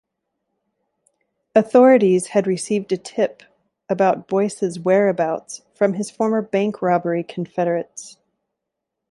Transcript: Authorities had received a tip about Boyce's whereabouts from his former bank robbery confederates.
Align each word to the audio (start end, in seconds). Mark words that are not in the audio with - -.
Authorities 1.55 2.25
had 2.25 2.47
received 2.47 2.91
a 2.91 2.97
tip 2.97 3.43
about 3.87 4.27
Boyce's 4.27 4.79
whereabouts 4.79 5.61
from 5.75 5.93
his 5.93 6.09
former 6.09 6.41
bank 6.41 6.81
robbery 6.81 7.23
confederates. 7.23 8.17